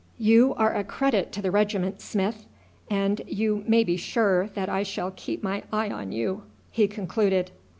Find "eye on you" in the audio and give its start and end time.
5.71-6.41